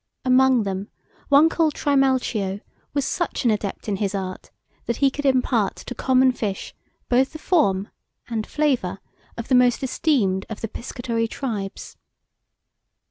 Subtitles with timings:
[0.25, 0.87] Among them,
[1.29, 2.61] one called Trimalcio
[2.91, 4.49] was such an adept in his art,
[4.87, 6.73] that he could impart to common fish
[7.07, 7.87] both the form
[8.27, 8.99] and flavour
[9.37, 11.97] of the most esteemed of the piscatory tribes.